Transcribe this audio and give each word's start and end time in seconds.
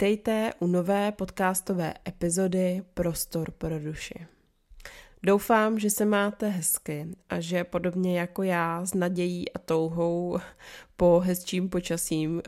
Vítejte 0.00 0.50
u 0.58 0.66
nové 0.66 1.12
podcastové 1.12 1.94
epizody 2.08 2.82
Prostor 2.94 3.50
pro 3.50 3.78
duši. 3.78 4.26
Doufám, 5.22 5.78
že 5.78 5.90
se 5.90 6.04
máte 6.04 6.48
hezky 6.48 7.06
a 7.28 7.40
že 7.40 7.64
podobně 7.64 8.20
jako 8.20 8.42
já 8.42 8.86
s 8.86 8.94
nadějí 8.94 9.52
a 9.52 9.58
touhou 9.58 10.38
po 10.96 11.20
hezčím 11.24 11.68
počasím 11.68 12.34
uh, 12.34 12.40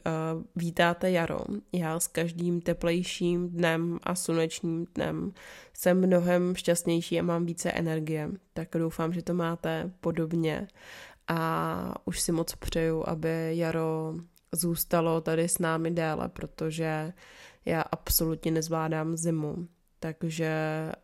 vítáte 0.57 1.11
jaro. 1.11 1.41
Já 1.73 2.01
s 2.01 2.07
každým 2.07 2.61
teplejším 2.61 3.49
dnem 3.49 3.99
a 4.03 4.15
slunečním 4.15 4.87
dnem 4.95 5.33
jsem 5.75 6.07
mnohem 6.07 6.55
šťastnější 6.55 7.21
a 7.21 7.23
mám 7.23 7.47
více 7.47 7.73
energie, 7.73 8.29
tak 8.53 8.69
doufám, 8.75 9.13
že 9.13 9.23
to 9.23 9.35
máte 9.35 9.93
podobně 10.01 10.69
a 11.29 11.95
už 12.05 12.21
si 12.21 12.33
moc 12.33 12.55
přeju, 12.55 13.09
aby 13.09 13.51
jaro 13.51 14.15
zůstalo 14.53 15.21
tady 15.21 15.49
s 15.49 15.59
námi 15.59 15.91
déle, 15.91 16.29
protože 16.29 17.13
já 17.65 17.81
absolutně 17.81 18.51
nezvládám 18.51 19.17
zimu. 19.17 19.69
Takže 20.01 20.53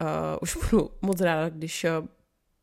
uh, 0.01 0.09
už 0.43 0.57
budu 0.57 0.91
moc 1.03 1.21
ráda, 1.21 1.49
když 1.49 1.85
uh, 1.85 2.07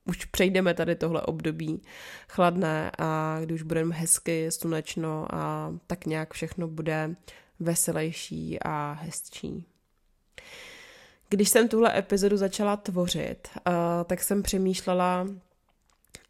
už 0.05 0.26
přejdeme 0.26 0.73
tady 0.73 0.95
tohle 0.95 1.21
období 1.21 1.81
chladné 2.29 2.91
a 2.98 3.40
když 3.43 3.62
budeme 3.62 3.95
hezky, 3.95 4.52
slunečno 4.52 5.27
a 5.35 5.73
tak 5.88 6.05
nějak 6.05 6.34
všechno 6.34 6.68
bude 6.68 7.15
veselější 7.60 8.60
a 8.62 8.98
hezčí. 9.01 9.65
Když 11.29 11.49
jsem 11.49 11.67
tuhle 11.67 11.99
epizodu 11.99 12.38
začala 12.38 12.77
tvořit, 12.77 13.48
uh, 13.55 13.73
tak 14.05 14.23
jsem 14.23 14.43
přemýšlela, 14.43 15.27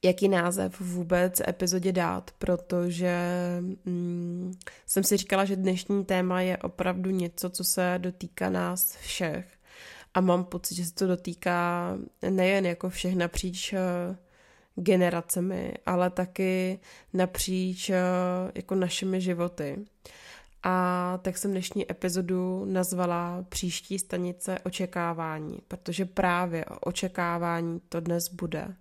jaký 0.04 0.30
název 0.30 0.82
vůbec 0.82 1.42
epizodě 1.48 1.92
dát, 1.92 2.32
protože 2.38 3.18
mm, 3.86 4.54
jsem 4.86 5.04
si 5.04 5.18
říkala, 5.18 5.46
že 5.46 5.56
dnešní 5.56 6.06
téma 6.06 6.42
je 6.42 6.58
opravdu 6.58 7.10
něco, 7.10 7.50
co 7.50 7.64
se 7.64 7.96
dotýká 7.98 8.50
nás 8.50 8.98
všech. 8.98 9.46
A 10.14 10.22
mám 10.22 10.44
pocit, 10.44 10.76
že 10.76 10.86
se 10.86 10.94
to 10.94 11.08
dotýká 11.08 11.92
nejen 12.30 12.66
jako 12.66 12.90
všech 12.90 13.16
napříč 13.16 13.74
eh, 13.74 13.80
generacemi, 14.76 15.74
ale 15.86 16.10
taky 16.10 16.80
napříč 17.14 17.90
eh, 17.90 18.02
jako 18.56 18.76
našimi 18.76 19.22
životy. 19.22 19.86
A 20.68 21.20
tak 21.22 21.38
jsem 21.38 21.52
dnešní 21.52 21.92
epizodu 21.92 22.66
nazvala 22.66 23.46
Příští 23.50 24.00
stanice 24.00 24.60
očekávání, 24.60 25.60
protože 25.68 26.06
právě 26.06 26.66
o 26.66 26.80
očekávání 26.80 27.82
to 27.90 28.00
dnes 28.00 28.30
bude. 28.30 28.76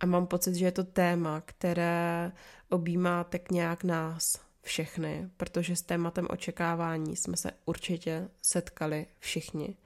A 0.00 0.06
mám 0.06 0.26
pocit, 0.26 0.54
že 0.54 0.64
je 0.64 0.72
to 0.72 0.84
téma, 0.84 1.40
které 1.40 2.32
objímá 2.68 3.24
tak 3.24 3.50
nějak 3.50 3.84
nás 3.84 4.40
všechny, 4.62 5.30
protože 5.36 5.76
s 5.76 5.82
tématem 5.82 6.26
očekávání 6.30 7.16
jsme 7.16 7.36
se 7.36 7.50
určitě 7.64 8.28
setkali 8.42 9.06
všichni. 9.18 9.76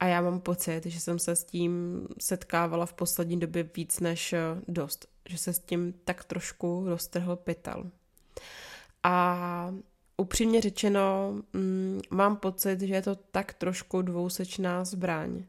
A 0.00 0.06
já 0.06 0.20
mám 0.20 0.40
pocit, 0.40 0.86
že 0.86 1.00
jsem 1.00 1.18
se 1.18 1.36
s 1.36 1.44
tím 1.44 2.06
setkávala 2.20 2.86
v 2.86 2.92
poslední 2.92 3.40
době 3.40 3.70
víc 3.76 4.00
než 4.00 4.34
dost. 4.68 5.08
Že 5.28 5.38
se 5.38 5.52
s 5.52 5.58
tím 5.58 5.94
tak 6.04 6.24
trošku 6.24 6.84
roztrhl 6.86 7.36
pytel. 7.36 7.90
A 9.02 9.74
upřímně 10.16 10.60
řečeno, 10.60 11.34
mm, 11.52 12.00
mám 12.10 12.36
pocit, 12.36 12.80
že 12.80 12.94
je 12.94 13.02
to 13.02 13.14
tak 13.14 13.54
trošku 13.54 14.02
dvousečná 14.02 14.84
zbraň 14.84 15.44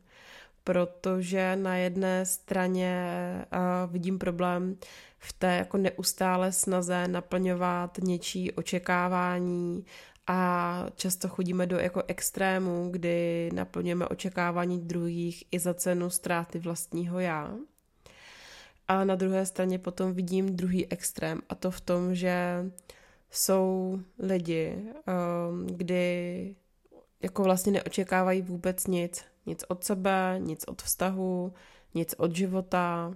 protože 0.66 1.56
na 1.56 1.76
jedné 1.78 2.26
straně 2.26 3.06
uh, 3.54 3.92
vidím 3.92 4.20
problém 4.20 4.78
v 5.20 5.34
té 5.34 5.56
jako 5.56 5.78
neustále 5.78 6.52
snaze 6.52 7.08
naplňovat 7.08 7.98
něčí 7.98 8.52
očekávání 8.52 9.86
a 10.28 10.86
často 10.96 11.28
chodíme 11.28 11.66
do 11.66 11.78
jako 11.78 12.04
extrému, 12.08 12.90
kdy 12.92 13.50
naplňujeme 13.54 14.08
očekávání 14.08 14.80
druhých 14.80 15.44
i 15.52 15.60
za 15.60 15.74
cenu 15.74 16.10
ztráty 16.10 16.60
vlastního 16.60 17.20
já. 17.20 17.56
A 18.88 19.04
na 19.04 19.16
druhé 19.16 19.46
straně 19.46 19.80
potom 19.80 20.14
vidím 20.14 20.56
druhý 20.56 20.92
extrém 20.92 21.42
a 21.50 21.56
to 21.56 21.72
v 21.72 21.82
tom, 21.82 22.16
že 22.16 22.66
jsou 23.32 24.00
lidi, 24.20 24.76
um, 24.78 25.68
kdy 25.68 26.56
jako 27.22 27.44
vlastně 27.44 27.72
neočekávají 27.72 28.42
vůbec 28.42 28.88
nic, 28.88 29.26
nic 29.46 29.64
od 29.68 29.84
sebe, 29.84 30.36
nic 30.40 30.64
od 30.68 30.82
vztahu, 30.82 31.54
nic 31.94 32.16
od 32.18 32.36
života. 32.36 33.14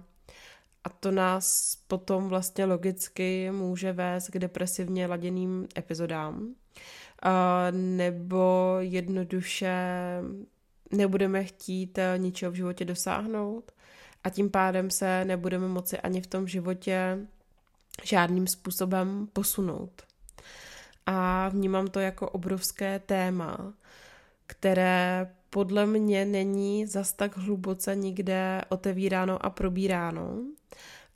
A 0.84 0.88
to 0.88 1.10
nás 1.10 1.76
potom 1.88 2.28
vlastně 2.28 2.64
logicky 2.64 3.50
může 3.50 3.92
vést 3.92 4.28
k 4.28 4.38
depresivně 4.38 5.06
laděným 5.06 5.68
epizodám. 5.78 6.54
Nebo 7.70 8.76
jednoduše 8.80 9.74
nebudeme 10.90 11.44
chtít 11.44 11.98
eh, 11.98 12.14
ničeho 12.18 12.52
v 12.52 12.54
životě 12.54 12.84
dosáhnout 12.84 13.72
a 14.24 14.30
tím 14.30 14.50
pádem 14.50 14.90
se 14.90 15.24
nebudeme 15.24 15.68
moci 15.68 15.98
ani 15.98 16.20
v 16.20 16.26
tom 16.26 16.48
životě 16.48 17.18
žádným 18.02 18.46
způsobem 18.46 19.28
posunout. 19.32 20.02
A 21.06 21.48
vnímám 21.48 21.86
to 21.86 22.00
jako 22.00 22.30
obrovské 22.30 22.98
téma, 22.98 23.72
které 24.46 25.34
podle 25.50 25.86
mě 25.86 26.24
není 26.24 26.86
zas 26.86 27.12
tak 27.12 27.36
hluboce 27.36 27.96
nikde 27.96 28.60
otevíráno 28.68 29.46
a 29.46 29.50
probíráno. 29.50 30.38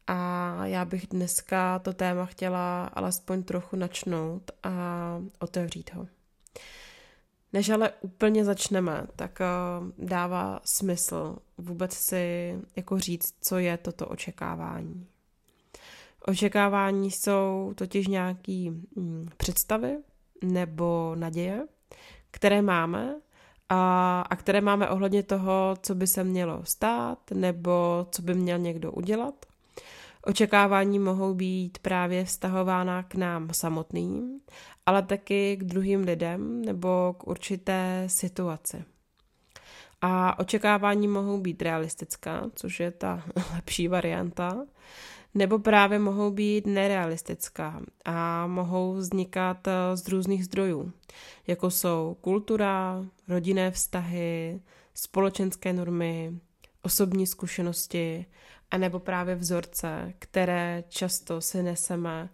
A 0.06 0.67
já 0.67 0.84
bych 0.84 1.06
dneska 1.06 1.78
to 1.78 1.93
téma 1.93 2.27
chtěla 2.27 2.84
alespoň 2.87 3.43
trochu 3.43 3.77
načnout 3.77 4.50
a 4.62 5.19
otevřít 5.39 5.94
ho. 5.94 6.06
Než 7.53 7.69
ale 7.69 7.91
úplně 8.00 8.44
začneme, 8.44 9.06
tak 9.17 9.41
eh, 9.41 9.47
dává 9.99 10.61
smysl 10.65 11.37
vůbec 11.59 11.93
si 11.93 12.55
jako 12.77 12.99
říct, 12.99 13.34
co 13.41 13.59
je 13.59 13.77
toto 13.77 14.06
očekávání. 14.06 15.06
Očekávání 16.27 17.11
jsou 17.11 17.73
totiž 17.77 18.06
nějaký 18.06 18.71
mm, 18.71 19.28
představy 19.37 19.97
nebo 20.43 21.15
naděje, 21.19 21.67
které 22.31 22.62
máme 22.62 23.15
a, 23.69 24.20
a 24.30 24.36
které 24.36 24.60
máme 24.60 24.88
ohledně 24.88 25.22
toho, 25.22 25.76
co 25.82 25.94
by 25.94 26.06
se 26.06 26.25
mělo 26.25 26.60
stát 26.64 27.19
nebo 27.30 28.06
co 28.10 28.22
by 28.22 28.34
měl 28.34 28.58
někdo 28.58 28.92
udělat. 28.92 29.34
Očekávání 30.26 30.98
mohou 30.98 31.34
být 31.34 31.78
právě 31.78 32.25
vztahována 32.25 33.02
k 33.02 33.14
nám 33.14 33.48
samotným, 33.52 34.41
ale 34.86 35.02
taky 35.02 35.56
k 35.56 35.64
druhým 35.64 36.00
lidem 36.00 36.62
nebo 36.62 37.14
k 37.19 37.26
určité 37.26 38.04
situaci. 38.06 38.84
A 40.00 40.38
očekávání 40.38 41.08
mohou 41.08 41.41
být 41.41 41.62
realistická, 41.62 42.50
což 42.54 42.81
je 42.81 42.91
ta 42.91 43.25
lepší 43.54 43.88
varianta, 43.88 44.66
nebo 45.34 45.59
právě 45.59 45.99
mohou 45.99 46.31
být 46.31 46.67
nerealistická 46.67 47.81
a 48.05 48.47
mohou 48.47 48.95
vznikat 48.95 49.69
eh, 49.69 49.97
z 49.97 50.09
různých 50.09 50.45
zdrojů, 50.45 50.93
jako 51.47 51.71
jsou 51.71 52.17
kultura, 52.21 53.05
rodinné 53.28 53.71
vztahy, 53.71 54.61
společenské 54.94 55.73
normy, 55.73 56.39
osobní 56.83 57.27
zkušenosti 57.27 58.27
a 58.71 58.78
nebo 58.78 59.00
právě 59.00 59.34
vzorce, 59.34 60.15
které 60.19 60.84
často 60.89 61.41
si 61.41 61.62
neseme 61.62 62.28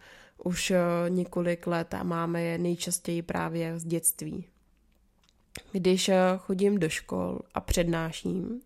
už 0.45 0.71
eh, 0.71 0.79
několik 1.09 1.67
let 1.67 1.95
a 1.95 2.03
máme 2.03 2.43
je 2.43 2.59
nejčastěji 2.59 3.23
právě 3.23 3.79
z 3.79 3.85
dětství. 3.85 4.45
Když 5.73 6.09
eh, 6.09 6.17
chodím 6.39 6.79
do 6.79 6.89
škol 6.89 7.39
a 7.55 7.61
přednáším, 7.61 8.61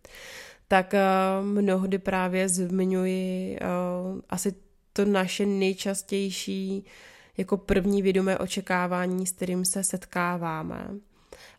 tak 0.68 0.94
uh, 0.94 1.46
mnohdy 1.46 1.98
právě 1.98 2.48
zmiňuji 2.48 3.58
uh, 3.60 4.20
asi 4.30 4.54
to 4.92 5.04
naše 5.04 5.46
nejčastější 5.46 6.84
jako 7.36 7.56
první 7.56 8.02
vědomé 8.02 8.38
očekávání, 8.38 9.26
s 9.26 9.32
kterým 9.32 9.64
se 9.64 9.84
setkáváme. 9.84 10.88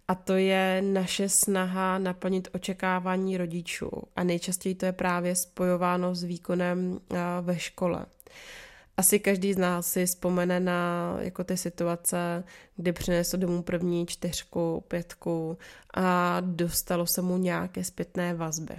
A 0.07 0.15
to 0.15 0.33
je 0.33 0.81
naše 0.81 1.29
snaha 1.29 1.97
naplnit 1.97 2.47
očekávání 2.53 3.37
rodičů. 3.37 3.89
A 4.15 4.23
nejčastěji 4.23 4.75
to 4.75 4.85
je 4.85 4.91
právě 4.91 5.35
spojováno 5.35 6.15
s 6.15 6.23
výkonem 6.23 6.91
uh, 6.91 7.17
ve 7.41 7.59
škole. 7.59 8.05
Asi 8.97 9.19
každý 9.19 9.53
z 9.53 9.57
nás 9.57 9.87
si 9.87 10.05
vzpomene 10.05 10.59
na 10.59 11.15
jako 11.19 11.43
ty 11.43 11.57
situace, 11.57 12.43
kdy 12.75 12.93
přinesl 12.93 13.37
domů 13.37 13.61
první 13.61 14.05
čtyřku, 14.05 14.83
pětku 14.87 15.57
a 15.93 16.37
dostalo 16.41 17.07
se 17.07 17.21
mu 17.21 17.37
nějaké 17.37 17.83
zpětné 17.83 18.33
vazby. 18.33 18.75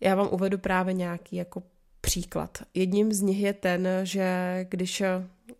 Já 0.00 0.14
vám 0.14 0.28
uvedu 0.30 0.58
právě 0.58 0.94
nějaký 0.94 1.36
jako 1.36 1.62
příklad. 2.00 2.58
Jedním 2.74 3.12
z 3.12 3.20
nich 3.20 3.40
je 3.40 3.52
ten, 3.52 3.88
že 4.02 4.58
když 4.68 5.02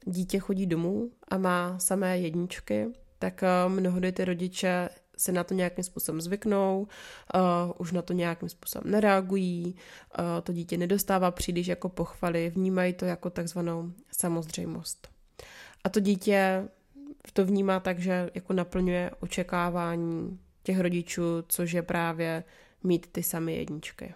dítě 0.05 0.39
chodí 0.39 0.67
domů 0.67 1.11
a 1.29 1.39
má 1.39 1.79
samé 1.79 2.19
jedničky, 2.19 2.87
tak 3.19 3.43
eh, 3.43 3.69
mnohdy 3.69 4.13
ty 4.13 4.25
rodiče 4.25 4.89
se 5.17 5.33
na 5.33 5.45
to 5.45 5.55
nějakým 5.55 5.85
způsobem 5.85 6.21
zvyknou, 6.21 6.87
uh, 7.35 7.73
už 7.79 7.93
na 7.93 8.03
to 8.03 8.13
nějakým 8.13 8.49
způsobem 8.49 8.91
nereagují, 8.91 9.75
uh, 10.19 10.25
to 10.43 10.53
dítě 10.53 10.77
nedostává 10.77 11.31
příliš 11.31 11.67
jako 11.67 11.89
pochvaly, 11.89 12.51
vnímají 12.51 12.93
to 12.93 13.05
jako 13.05 13.31
takzvanou 13.31 13.93
samozřejmost. 14.13 15.09
A 15.85 15.89
to 15.89 16.01
dítě 16.01 16.69
to 17.33 17.45
vnímá 17.45 17.81
tak, 17.81 17.99
že 17.99 18.31
jako 18.35 18.53
naplňuje 18.53 19.11
očekávání 19.21 20.39
těch 20.63 20.81
rodičů, 20.81 21.23
což 21.49 21.73
je 21.73 21.83
právě 21.83 22.45
mít 22.85 23.07
ty 23.07 23.23
samé 23.23 23.53
jedničky. 23.53 24.15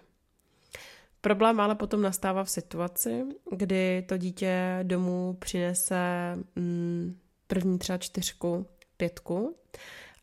Problém 1.21 1.59
ale 1.59 1.75
potom 1.75 2.01
nastává 2.01 2.43
v 2.43 2.49
situaci, 2.49 3.23
kdy 3.51 4.05
to 4.07 4.17
dítě 4.17 4.79
domů 4.83 5.37
přinese 5.39 5.95
mm, 6.55 7.17
první 7.47 7.79
třeba 7.79 7.97
čtyřku, 7.97 8.65
pětku 8.97 9.55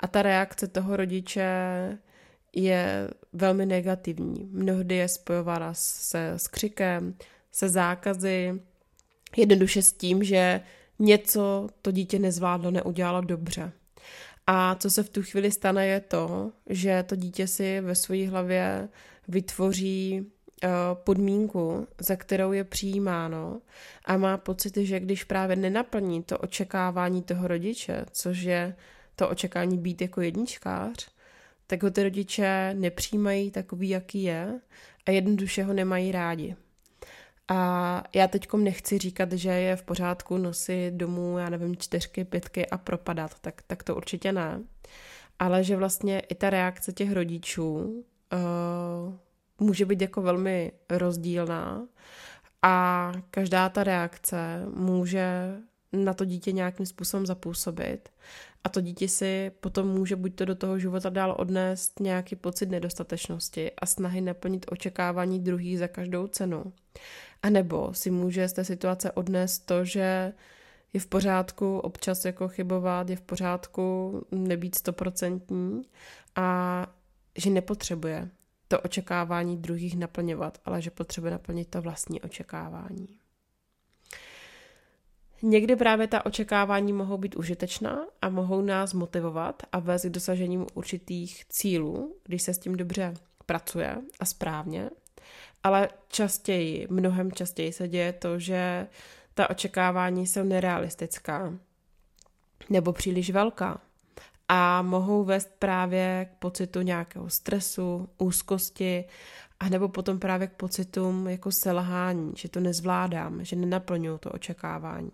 a 0.01 0.07
ta 0.07 0.23
reakce 0.23 0.69
toho 0.69 0.97
rodiče 0.97 1.49
je 2.53 3.09
velmi 3.33 3.67
negativní. 3.67 4.49
Mnohdy 4.53 4.95
je 4.95 5.09
spojována 5.09 5.75
se 5.75 6.33
s 6.37 6.49
křikem, 6.49 7.15
se 7.53 7.69
zákazy, 7.69 8.61
jednoduše 9.37 9.83
s 9.83 9.93
tím, 9.93 10.25
že 10.25 10.61
něco 10.99 11.69
to 11.83 11.91
dítě 11.91 12.19
nezvládlo, 12.19 12.71
neudělalo 12.71 13.21
dobře. 13.21 13.73
A 14.47 14.75
co 14.75 14.91
se 14.91 15.03
v 15.03 15.09
tu 15.09 15.23
chvíli 15.23 15.51
stane, 15.51 15.87
je 15.87 16.01
to, 16.01 16.53
že 16.67 17.03
to 17.03 17.17
dítě 17.17 17.47
si 17.47 17.81
ve 17.81 17.95
své 17.95 18.29
hlavě 18.29 18.89
vytvoří 19.29 20.33
podmínku, 20.94 21.87
za 22.00 22.17
kterou 22.17 22.53
je 22.53 22.64
přijímáno 22.64 23.61
a 24.05 24.17
má 24.17 24.37
pocit, 24.37 24.76
že 24.76 25.00
když 25.00 25.25
právě 25.25 25.56
nenaplní 25.56 26.23
to 26.23 26.38
očekávání 26.38 27.23
toho 27.23 27.49
rodiče, 27.49 28.05
což 28.12 28.43
je 28.43 28.76
to 29.17 29.29
očekání 29.29 29.79
být 29.79 30.00
jako 30.00 30.20
jedničkář, 30.20 31.08
tak 31.67 31.82
ho 31.82 31.91
ty 31.91 32.03
rodiče 32.03 32.75
nepřijímají 32.75 33.50
takový, 33.50 33.88
jaký 33.88 34.23
je 34.23 34.61
a 35.06 35.11
jednoduše 35.11 35.64
ho 35.64 35.73
nemají 35.73 36.12
rádi. 36.12 36.56
A 37.49 38.02
já 38.14 38.29
teďkom 38.29 38.64
nechci 38.64 38.99
říkat, 38.99 39.32
že 39.32 39.50
je 39.50 39.76
v 39.76 39.82
pořádku 39.82 40.37
nosit 40.37 40.91
domů, 40.91 41.38
já 41.38 41.50
nevím, 41.50 41.76
čtyřky, 41.76 42.25
pětky 42.25 42.67
a 42.67 42.79
propadat, 42.79 43.41
tak, 43.41 43.62
tak 43.67 43.82
to 43.82 43.97
určitě 43.97 44.32
ne. 44.32 44.62
Ale 45.38 45.64
že 45.64 45.76
vlastně 45.76 46.20
i 46.20 46.35
ta 46.35 46.50
reakce 46.50 46.93
těch 46.93 47.12
rodičů 47.12 47.75
uh, 48.32 49.14
může 49.58 49.85
být 49.85 50.00
jako 50.00 50.23
velmi 50.23 50.73
rozdílná 50.91 51.87
a 52.62 53.12
každá 53.31 53.69
ta 53.69 53.85
reakce 53.85 54.67
může 54.75 55.56
na 55.93 56.14
to 56.14 56.25
dítě 56.25 56.53
nějakým 56.53 56.87
způsobem 56.87 57.26
zapůsobit 57.26 58.08
a 58.64 58.69
to 58.69 58.81
dítě 58.81 59.08
si 59.08 59.50
potom 59.61 59.88
může 59.88 60.17
buď 60.17 60.35
to 60.35 60.44
do 60.44 60.55
toho 60.55 60.79
života 60.79 61.08
dál 61.08 61.37
odnést 61.38 62.00
nějaký 62.00 62.37
pocit 62.37 62.70
nedostatečnosti 62.70 63.73
a 63.79 63.87
snahy 63.87 64.20
naplnit 64.20 64.67
očekávání 64.69 65.41
druhých 65.41 65.79
za 65.79 65.88
každou 65.88 66.26
cenu. 66.26 66.73
A 67.43 67.50
nebo 67.50 67.94
si 67.94 68.11
může 68.11 68.49
z 68.49 68.52
té 68.52 68.64
situace 68.64 69.12
odnést 69.12 69.59
to, 69.59 69.85
že 69.85 70.32
je 70.93 71.00
v 71.00 71.06
pořádku 71.06 71.79
občas 71.79 72.25
jako 72.25 72.49
chybovat, 72.49 73.11
je 73.11 73.17
v 73.17 73.20
pořádku 73.20 74.20
nebýt 74.31 74.75
stoprocentní 74.75 75.82
a 76.37 76.87
že 77.38 77.50
nepotřebuje 77.50 78.29
to 78.69 78.81
očekávání 78.81 79.57
druhých 79.57 79.97
naplňovat, 79.97 80.59
ale 80.65 80.83
že 80.83 80.91
potřebuje 80.91 81.33
naplnit 81.33 81.71
to 81.71 81.83
vlastní 81.83 82.21
očekávání. 82.21 83.09
Někdy 85.43 85.77
právě 85.77 86.07
ta 86.07 86.27
očekávání 86.27 86.93
mohou 86.93 87.19
být 87.19 87.37
užitečná 87.37 88.07
a 88.23 88.29
mohou 88.29 88.63
nás 88.63 88.93
motivovat 88.93 89.63
a 89.73 89.79
vést 89.79 90.05
k 90.05 90.11
dosažením 90.11 90.67
určitých 90.75 91.45
cílů, 91.45 92.17
když 92.25 92.43
se 92.43 92.55
s 92.55 92.59
tím 92.59 92.77
dobře 92.77 93.15
pracuje 93.47 93.97
a 94.21 94.25
správně. 94.25 94.91
Ale 95.62 95.89
častěji, 96.09 96.87
mnohem 96.91 97.33
častěji 97.33 97.73
se 97.73 97.89
děje 97.89 98.12
to, 98.12 98.39
že 98.39 98.87
ta 99.35 99.51
očekávání 99.51 100.27
jsou 100.27 100.45
nerealistická 100.45 101.59
nebo 102.71 102.93
příliš 102.93 103.31
velká 103.31 103.81
a 104.49 104.83
mohou 104.83 105.25
vést 105.25 105.51
právě 105.59 106.29
k 106.31 106.39
pocitu 106.39 106.81
nějakého 106.81 107.31
stresu, 107.31 108.09
úzkosti 108.19 109.05
a 109.61 109.69
nebo 109.69 109.89
potom 109.89 110.19
právě 110.19 110.47
k 110.47 110.53
pocitům 110.53 111.29
jako 111.29 111.53
selhání, 111.53 112.33
že 112.37 112.49
to 112.49 112.61
nezvládám, 112.61 113.45
že 113.45 113.57
nenaplňuju 113.57 114.19
to 114.19 114.31
očekávání. 114.31 115.11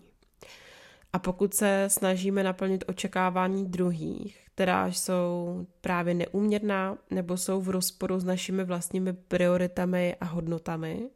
A 1.13 1.19
pokud 1.19 1.53
se 1.53 1.85
snažíme 1.87 2.43
naplnit 2.43 2.83
očekávání 2.87 3.65
druhých, 3.65 4.39
která 4.55 4.87
jsou 4.87 5.65
právě 5.81 6.13
neúměrná 6.13 6.97
nebo 7.11 7.37
jsou 7.37 7.61
v 7.61 7.69
rozporu 7.69 8.19
s 8.19 8.23
našimi 8.23 8.63
vlastními 8.63 9.13
prioritami 9.13 10.15
a 10.21 10.25
hodnotami, 10.25 11.09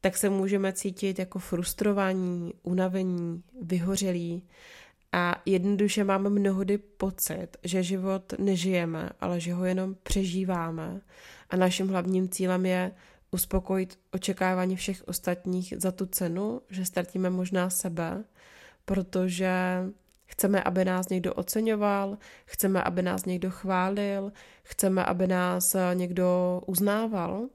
tak 0.00 0.16
se 0.16 0.30
můžeme 0.30 0.72
cítit 0.72 1.18
jako 1.18 1.38
frustrovaní, 1.38 2.54
unavení, 2.62 3.42
vyhořelí 3.62 4.42
a 5.12 5.42
jednoduše 5.46 6.04
máme 6.04 6.30
mnohdy 6.30 6.78
pocit, 6.78 7.48
že 7.64 7.82
život 7.82 8.34
nežijeme, 8.38 9.10
ale 9.20 9.40
že 9.40 9.52
ho 9.54 9.64
jenom 9.64 9.96
přežíváme 10.02 11.00
a 11.50 11.56
naším 11.56 11.88
hlavním 11.88 12.28
cílem 12.28 12.66
je 12.66 12.92
uspokojit 13.30 13.98
očekávání 14.12 14.76
všech 14.76 15.08
ostatních 15.08 15.74
za 15.76 15.92
tu 15.92 16.06
cenu, 16.06 16.60
že 16.70 16.84
ztratíme 16.84 17.30
možná 17.30 17.70
sebe 17.70 18.24
protože 18.88 19.52
chceme, 20.26 20.62
aby 20.62 20.84
nás 20.84 21.08
někdo 21.08 21.34
oceňoval, 21.34 22.18
chceme, 22.44 22.82
aby 22.82 23.02
nás 23.02 23.24
někdo 23.24 23.50
chválil, 23.50 24.32
chceme, 24.62 25.04
aby 25.04 25.26
nás 25.26 25.76
někdo 25.94 26.60
uznával 26.66 27.48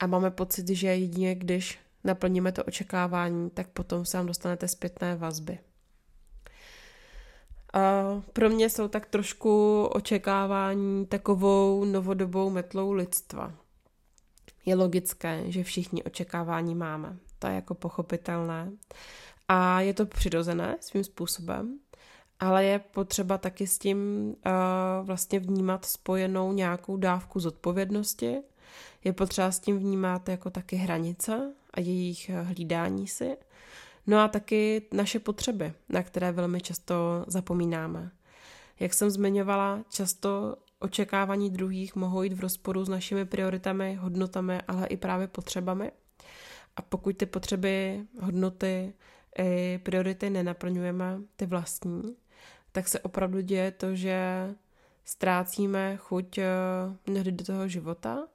a 0.00 0.06
máme 0.06 0.30
pocit, 0.30 0.68
že 0.68 0.86
jedině 0.86 1.34
když 1.34 1.78
naplníme 2.04 2.52
to 2.52 2.64
očekávání, 2.64 3.50
tak 3.50 3.68
potom 3.68 4.04
sám 4.04 4.26
dostanete 4.26 4.68
zpětné 4.68 5.16
vazby. 5.16 5.58
A 7.72 8.04
pro 8.32 8.48
mě 8.48 8.70
jsou 8.70 8.88
tak 8.88 9.06
trošku 9.06 9.84
očekávání 9.84 11.06
takovou 11.06 11.84
novodobou 11.84 12.50
metlou 12.50 12.92
lidstva. 12.92 13.52
Je 14.66 14.74
logické, 14.74 15.42
že 15.46 15.64
všichni 15.64 16.02
očekávání 16.02 16.74
máme. 16.74 17.16
To 17.38 17.46
je 17.46 17.54
jako 17.54 17.74
pochopitelné. 17.74 18.72
A 19.48 19.80
je 19.80 19.94
to 19.94 20.06
přirozené 20.06 20.76
svým 20.80 21.04
způsobem, 21.04 21.78
ale 22.40 22.64
je 22.64 22.78
potřeba 22.78 23.38
taky 23.38 23.66
s 23.66 23.78
tím 23.78 24.28
uh, 24.28 25.06
vlastně 25.06 25.40
vnímat 25.40 25.84
spojenou 25.84 26.52
nějakou 26.52 26.96
dávku 26.96 27.40
zodpovědnosti. 27.40 28.36
Je 29.04 29.12
potřeba 29.12 29.50
s 29.50 29.58
tím 29.58 29.78
vnímat 29.78 30.28
jako 30.28 30.50
taky 30.50 30.76
hranice 30.76 31.52
a 31.74 31.80
jejich 31.80 32.30
eh, 32.30 32.42
hlídání 32.42 33.06
si. 33.06 33.36
No 34.08 34.18
a 34.18 34.28
taky 34.28 34.82
naše 34.92 35.18
potřeby, 35.18 35.72
na 35.88 36.02
které 36.02 36.32
velmi 36.32 36.60
často 36.60 37.24
zapomínáme. 37.26 38.10
Jak 38.80 38.94
jsem 38.94 39.10
zmiňovala, 39.10 39.84
často 39.88 40.56
očekávání 40.78 41.50
druhých 41.50 41.96
mohou 41.96 42.22
jít 42.22 42.32
v 42.32 42.40
rozporu 42.40 42.84
s 42.84 42.88
našimi 42.88 43.24
prioritami, 43.24 43.94
hodnotami, 43.94 44.62
ale 44.68 44.86
i 44.86 44.96
právě 44.96 45.26
potřebami. 45.26 45.92
A 46.76 46.82
pokud 46.82 47.16
ty 47.16 47.26
potřeby, 47.26 48.04
hodnoty 48.20 48.92
i 49.38 49.80
priority 49.82 50.30
nenaplňujeme, 50.30 51.18
ty 51.36 51.46
vlastní, 51.46 52.16
tak 52.72 52.88
se 52.88 53.00
opravdu 53.00 53.40
děje 53.40 53.70
to, 53.70 53.94
že 53.94 54.18
ztrácíme 55.04 55.96
chuť 55.96 56.38
eh, 56.38 56.46
mnohdy 57.06 57.32
do 57.32 57.44
toho 57.44 57.68
života 57.68 58.28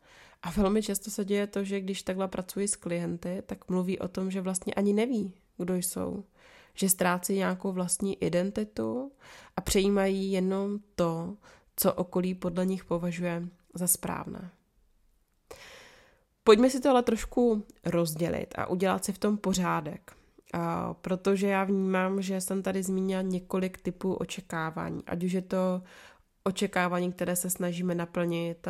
a 0.44 0.52
velmi 0.52 0.84
často 0.84 1.12
se 1.12 1.26
děje 1.26 1.48
to, 1.48 1.64
že 1.64 1.82
když 1.82 2.04
takhle 2.04 2.28
pracuji 2.28 2.68
s 2.68 2.76
klienty, 2.76 3.44
tak 3.46 3.70
mluví 3.70 4.00
o 4.00 4.08
tom, 4.08 4.32
že 4.32 4.42
vlastně 4.42 4.74
ani 4.74 4.94
neví, 4.94 5.34
kdo 5.58 5.76
jsou. 5.76 6.24
Že 6.74 6.90
ztrácí 6.90 7.34
nějakou 7.34 7.72
vlastní 7.72 8.24
identitu 8.24 9.12
a 9.56 9.62
přejímají 9.62 10.32
jenom 10.32 10.80
to, 10.96 11.38
co 11.76 11.94
okolí 11.94 12.34
podle 12.36 12.66
nich 12.66 12.86
považuje 12.86 13.48
za 13.74 13.88
správné. 13.88 14.52
Pojďme 16.44 16.70
si 16.70 16.80
to 16.80 16.90
ale 16.90 17.04
trošku 17.04 17.66
rozdělit 17.86 18.54
a 18.58 18.68
udělat 18.68 19.06
si 19.06 19.14
v 19.14 19.18
tom 19.18 19.38
pořádek 19.38 20.16
protože 21.02 21.48
já 21.48 21.64
vnímám, 21.64 22.22
že 22.22 22.42
jsem 22.42 22.64
tady 22.64 22.84
zmínila 22.84 23.22
několik 23.22 23.78
typů 23.78 24.14
očekávání, 24.14 25.04
ať 25.06 25.24
už 25.24 25.32
je 25.32 25.42
to 25.42 25.82
očekávání, 26.44 27.12
které 27.12 27.36
se 27.36 27.50
snažíme 27.50 27.96
naplnit 27.96 28.68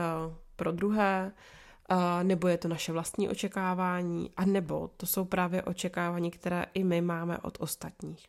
pro 0.55 0.71
druhé, 0.71 1.31
nebo 2.23 2.47
je 2.47 2.57
to 2.57 2.67
naše 2.67 2.91
vlastní 2.91 3.29
očekávání, 3.29 4.31
a 4.37 4.45
nebo 4.45 4.89
to 4.97 5.05
jsou 5.05 5.25
právě 5.25 5.63
očekávání, 5.63 6.31
které 6.31 6.65
i 6.73 6.83
my 6.83 7.01
máme 7.01 7.37
od 7.37 7.57
ostatních. 7.59 8.25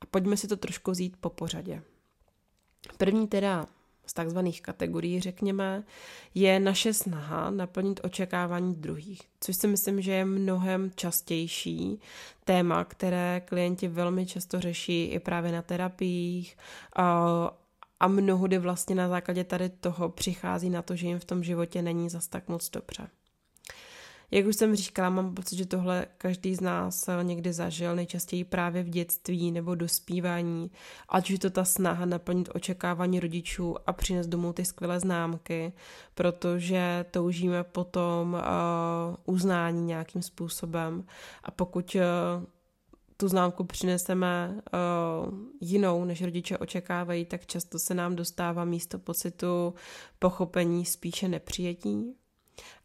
A 0.00 0.06
pojďme 0.10 0.36
si 0.36 0.48
to 0.48 0.56
trošku 0.56 0.90
vzít 0.90 1.16
po 1.20 1.30
pořadě. 1.30 1.82
První 2.96 3.28
teda 3.28 3.66
z 4.06 4.12
takzvaných 4.12 4.62
kategorií, 4.62 5.20
řekněme, 5.20 5.84
je 6.34 6.60
naše 6.60 6.94
snaha 6.94 7.50
naplnit 7.50 8.00
očekávání 8.04 8.74
druhých, 8.74 9.22
což 9.40 9.56
si 9.56 9.66
myslím, 9.66 10.02
že 10.02 10.12
je 10.12 10.24
mnohem 10.24 10.90
častější 10.94 12.00
téma, 12.44 12.84
které 12.84 13.42
klienti 13.44 13.88
velmi 13.88 14.26
často 14.26 14.60
řeší 14.60 15.04
i 15.04 15.18
právě 15.18 15.52
na 15.52 15.62
terapiích 15.62 16.56
a, 18.00 18.08
mnohdy 18.08 18.58
vlastně 18.58 18.94
na 18.94 19.08
základě 19.08 19.44
tady 19.44 19.68
toho 19.68 20.08
přichází 20.08 20.70
na 20.70 20.82
to, 20.82 20.96
že 20.96 21.06
jim 21.06 21.18
v 21.18 21.24
tom 21.24 21.42
životě 21.42 21.82
není 21.82 22.08
zas 22.08 22.28
tak 22.28 22.48
moc 22.48 22.70
dobře. 22.70 23.08
Jak 24.30 24.46
už 24.46 24.56
jsem 24.56 24.76
říkala, 24.76 25.10
mám 25.10 25.34
pocit, 25.34 25.56
že 25.56 25.66
tohle 25.66 26.06
každý 26.18 26.54
z 26.54 26.60
nás 26.60 27.08
někdy 27.22 27.52
zažil, 27.52 27.96
nejčastěji 27.96 28.44
právě 28.44 28.82
v 28.82 28.88
dětství 28.88 29.52
nebo 29.52 29.74
dospívání, 29.74 30.70
ať 31.08 31.30
už 31.30 31.38
to 31.38 31.50
ta 31.50 31.64
snaha 31.64 32.04
naplnit 32.04 32.48
očekávání 32.54 33.20
rodičů 33.20 33.76
a 33.86 33.92
přinést 33.92 34.26
domů 34.26 34.52
ty 34.52 34.64
skvělé 34.64 35.00
známky, 35.00 35.72
protože 36.14 37.04
toužíme 37.10 37.64
potom 37.64 38.32
uh, 38.32 39.34
uznání 39.34 39.84
nějakým 39.84 40.22
způsobem 40.22 41.04
a 41.44 41.50
pokud 41.50 41.94
uh, 41.94 42.00
tu 43.20 43.28
známku 43.28 43.64
přineseme 43.64 44.54
uh, 44.54 45.34
jinou, 45.60 46.04
než 46.04 46.22
rodiče 46.22 46.58
očekávají, 46.58 47.24
tak 47.24 47.46
často 47.46 47.78
se 47.78 47.94
nám 47.94 48.16
dostává 48.16 48.64
místo 48.64 48.98
pocitu 48.98 49.74
pochopení 50.18 50.84
spíše 50.84 51.28
nepřijetí 51.28 52.14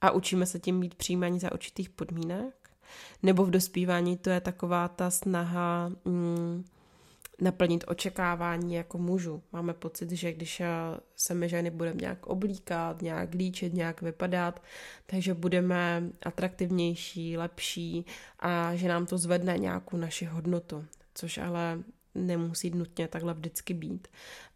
a 0.02 0.12
učíme 0.12 0.46
se 0.46 0.60
tím 0.60 0.80
být 0.80 0.96
přijímaní 0.96 1.40
za 1.40 1.52
určitých 1.52 1.90
podmínek. 1.90 2.70
Nebo 3.24 3.46
v 3.46 3.50
dospívání 3.50 4.18
to 4.18 4.30
je 4.30 4.42
taková 4.42 4.88
ta 4.88 5.10
snaha 5.10 5.92
mm, 6.06 6.66
naplnit 7.42 7.84
očekávání 7.88 8.76
jako 8.76 8.98
mužu. 8.98 9.44
Máme 9.52 9.74
pocit, 9.74 10.12
že 10.12 10.34
když 10.34 10.60
eh, 10.60 10.68
se 11.16 11.34
my 11.34 11.50
ženy 11.50 11.72
budeme 11.72 12.02
nějak 12.02 12.26
oblíkat, 12.28 13.02
nějak 13.02 13.34
líčit, 13.34 13.74
nějak 13.74 14.02
vypadat, 14.02 14.64
takže 15.06 15.34
budeme 15.34 16.04
atraktivnější, 16.26 17.38
lepší 17.38 18.06
a 18.40 18.76
že 18.76 18.88
nám 18.88 19.06
to 19.06 19.18
zvedne 19.18 19.58
nějakou 19.58 19.98
naši 19.98 20.26
hodnotu, 20.26 20.86
což 21.16 21.38
ale 21.38 21.80
nemusí 22.16 22.70
nutně 22.70 23.08
takhle 23.08 23.34
vždycky 23.34 23.74
být. 23.74 24.08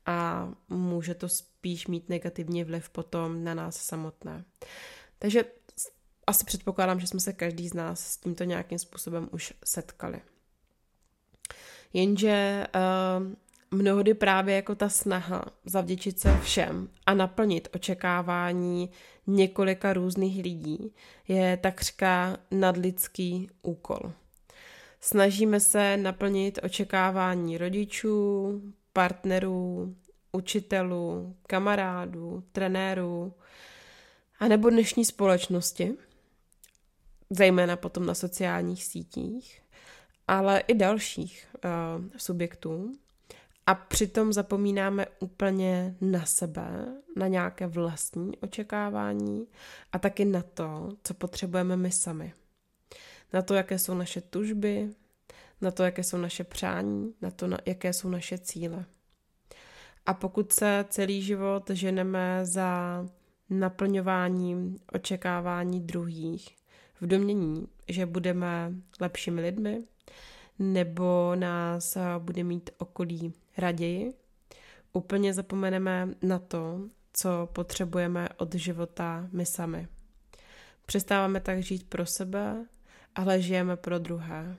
A 0.05 0.49
může 0.69 1.15
to 1.15 1.29
spíš 1.29 1.87
mít 1.87 2.09
negativní 2.09 2.63
vliv 2.63 2.89
potom 2.89 3.43
na 3.43 3.53
nás 3.53 3.77
samotné. 3.77 4.45
Takže 5.19 5.43
asi 6.27 6.45
předpokládám, 6.45 6.99
že 6.99 7.07
jsme 7.07 7.19
se 7.19 7.33
každý 7.33 7.69
z 7.69 7.73
nás 7.73 7.99
s 7.99 8.17
tímto 8.17 8.43
nějakým 8.43 8.79
způsobem 8.79 9.29
už 9.31 9.53
setkali. 9.65 10.21
Jenže 11.93 12.67
uh, 12.75 13.79
mnohdy 13.79 14.13
právě 14.13 14.55
jako 14.55 14.75
ta 14.75 14.89
snaha 14.89 15.45
zavděčit 15.65 16.19
se 16.19 16.39
všem 16.43 16.89
a 17.05 17.13
naplnit 17.13 17.67
očekávání 17.75 18.89
několika 19.27 19.93
různých 19.93 20.43
lidí 20.43 20.93
je 21.27 21.57
takřka 21.57 22.37
nadlidský 22.51 23.49
úkol. 23.61 24.11
Snažíme 25.01 25.59
se 25.59 25.97
naplnit 25.97 26.59
očekávání 26.63 27.57
rodičů, 27.57 28.61
partnerů, 28.93 29.95
učitelů, 30.31 31.35
kamarádů, 31.47 32.43
trenérů, 32.51 33.33
a 34.39 34.47
nebo 34.47 34.69
dnešní 34.69 35.05
společnosti, 35.05 35.93
zejména 37.29 37.75
potom 37.75 38.05
na 38.05 38.13
sociálních 38.13 38.83
sítích, 38.83 39.61
ale 40.29 40.59
i 40.59 40.73
dalších 40.73 41.47
uh, 41.53 42.05
subjektů. 42.17 42.91
A 43.65 43.75
přitom 43.75 44.33
zapomínáme 44.33 45.05
úplně 45.19 45.95
na 46.01 46.25
sebe, 46.25 46.85
na 47.15 47.27
nějaké 47.27 47.67
vlastní 47.67 48.37
očekávání 48.37 49.47
a 49.91 49.99
taky 49.99 50.25
na 50.25 50.41
to, 50.41 50.89
co 51.03 51.13
potřebujeme 51.13 51.77
my 51.77 51.91
sami. 51.91 52.33
Na 53.33 53.41
to, 53.41 53.53
jaké 53.53 53.79
jsou 53.79 53.93
naše 53.93 54.21
tužby, 54.21 54.89
na 55.61 55.71
to, 55.71 55.83
jaké 55.83 56.03
jsou 56.03 56.17
naše 56.17 56.43
přání, 56.43 57.13
na 57.21 57.31
to, 57.31 57.47
jaké 57.65 57.93
jsou 57.93 58.09
naše 58.09 58.37
cíle. 58.37 58.85
A 60.05 60.13
pokud 60.13 60.53
se 60.53 60.85
celý 60.89 61.21
život 61.21 61.69
ženeme 61.69 62.39
za 62.45 63.05
naplňováním 63.49 64.79
očekávání 64.93 65.81
druhých 65.81 66.55
v 67.01 67.07
domění, 67.07 67.67
že 67.87 68.05
budeme 68.05 68.71
lepšími 68.99 69.41
lidmi, 69.41 69.83
nebo 70.59 71.35
nás 71.35 71.97
bude 72.17 72.43
mít 72.43 72.69
okolí 72.77 73.33
raději. 73.57 74.13
Úplně 74.93 75.33
zapomeneme 75.33 76.09
na 76.21 76.39
to, 76.39 76.79
co 77.13 77.49
potřebujeme 77.53 78.29
od 78.37 78.55
života 78.55 79.27
my 79.31 79.45
sami. 79.45 79.87
Přestáváme 80.85 81.39
tak 81.39 81.63
žít 81.63 81.89
pro 81.89 82.05
sebe, 82.05 82.65
ale 83.15 83.41
žijeme 83.41 83.77
pro 83.77 83.99
druhé. 83.99 84.55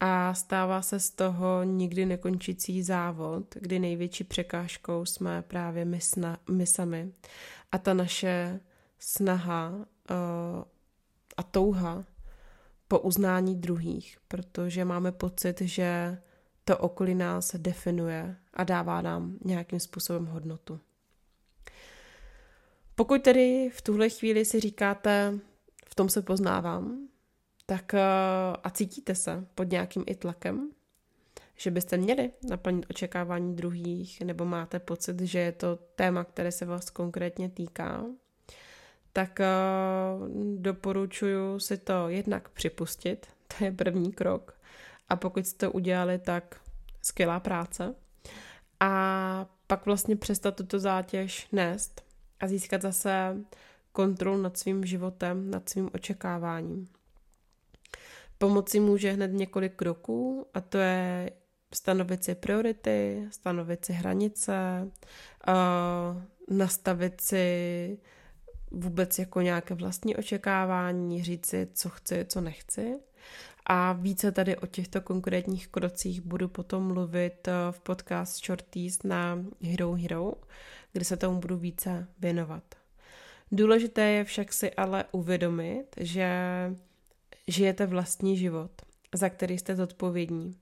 A 0.00 0.34
stává 0.34 0.82
se 0.82 1.00
z 1.00 1.10
toho 1.10 1.62
nikdy 1.62 2.06
nekončící 2.06 2.82
závod, 2.82 3.54
kdy 3.54 3.78
největší 3.78 4.24
překážkou 4.24 5.04
jsme 5.04 5.42
právě 5.42 5.84
my, 5.84 6.00
sna, 6.00 6.38
my 6.50 6.66
sami. 6.66 7.12
A 7.72 7.78
ta 7.78 7.94
naše 7.94 8.60
snaha 8.98 9.70
uh, 9.70 10.64
a 11.36 11.42
touha 11.42 12.04
po 12.92 12.98
uznání 12.98 13.56
druhých, 13.56 14.18
protože 14.28 14.84
máme 14.84 15.12
pocit, 15.12 15.60
že 15.60 16.18
to 16.64 16.78
okolí 16.78 17.14
nás 17.14 17.56
definuje 17.58 18.36
a 18.54 18.64
dává 18.64 19.02
nám 19.02 19.38
nějakým 19.44 19.80
způsobem 19.80 20.26
hodnotu. 20.26 20.80
Pokud 22.94 23.22
tedy 23.22 23.70
v 23.74 23.82
tuhle 23.82 24.08
chvíli 24.08 24.44
si 24.44 24.60
říkáte, 24.60 25.38
v 25.86 25.94
tom 25.94 26.08
se 26.08 26.22
poznávám, 26.22 27.08
tak 27.66 27.94
eh, 27.94 28.00
a 28.62 28.70
cítíte 28.70 29.14
se 29.14 29.46
pod 29.54 29.70
nějakým 29.70 30.04
i 30.06 30.14
tlakem, 30.14 30.70
že 31.56 31.70
byste 31.70 31.96
měli 31.96 32.30
naplnit 32.48 32.86
očekávání 32.90 33.56
druhých, 33.56 34.20
nebo 34.20 34.44
máte 34.44 34.78
pocit, 34.78 35.20
že 35.20 35.38
je 35.38 35.52
to 35.52 35.76
téma, 35.76 36.24
které 36.24 36.52
se 36.52 36.66
vás 36.66 36.90
konkrétně 36.90 37.48
týká, 37.48 38.04
tak 39.12 39.40
uh, 39.40 40.28
doporučuji 40.56 41.60
si 41.60 41.78
to 41.78 42.08
jednak 42.08 42.48
připustit, 42.48 43.26
to 43.58 43.64
je 43.64 43.72
první 43.72 44.12
krok. 44.12 44.58
A 45.08 45.16
pokud 45.16 45.46
jste 45.46 45.66
to 45.66 45.72
udělali, 45.72 46.18
tak 46.18 46.60
skvělá 47.02 47.40
práce. 47.40 47.94
A 48.80 49.46
pak 49.66 49.86
vlastně 49.86 50.16
přestat 50.16 50.56
tuto 50.56 50.78
zátěž 50.78 51.48
nést 51.52 52.04
a 52.40 52.46
získat 52.46 52.82
zase 52.82 53.36
kontrolu 53.92 54.42
nad 54.42 54.56
svým 54.56 54.84
životem, 54.84 55.50
nad 55.50 55.68
svým 55.68 55.90
očekáváním. 55.94 56.88
Pomoci 58.38 58.80
může 58.80 59.12
hned 59.12 59.32
několik 59.32 59.74
kroků 59.74 60.46
a 60.54 60.60
to 60.60 60.78
je 60.78 61.30
stanovit 61.74 62.24
si 62.24 62.34
priority, 62.34 63.28
stanovit 63.30 63.84
si 63.84 63.92
hranice, 63.92 64.90
uh, 65.48 66.22
nastavit 66.56 67.20
si 67.20 67.98
vůbec 68.72 69.18
jako 69.18 69.40
nějaké 69.40 69.74
vlastní 69.74 70.16
očekávání, 70.16 71.22
říct 71.22 71.46
si, 71.46 71.68
co 71.74 71.88
chci, 71.88 72.24
co 72.28 72.40
nechci. 72.40 72.94
A 73.66 73.92
více 73.92 74.32
tady 74.32 74.56
o 74.56 74.66
těchto 74.66 75.00
konkrétních 75.00 75.68
krocích 75.68 76.20
budu 76.20 76.48
potom 76.48 76.86
mluvit 76.86 77.48
eh, 77.48 77.52
v 77.70 77.80
podcast 77.80 78.44
Shorties 78.44 79.02
na 79.02 79.38
Hero 79.60 79.92
Hero, 79.92 80.32
kde 80.92 81.04
se 81.04 81.16
tomu 81.16 81.40
budu 81.40 81.56
více 81.56 82.08
věnovat. 82.18 82.64
Důležité 83.52 84.02
je 84.02 84.24
však 84.24 84.52
si 84.52 84.74
ale 84.74 85.04
uvědomit, 85.12 85.84
že 86.00 86.30
žijete 87.48 87.86
vlastní 87.86 88.36
život, 88.36 88.70
za 89.14 89.28
který 89.28 89.58
jste 89.58 89.76
zodpovědní. 89.76 90.56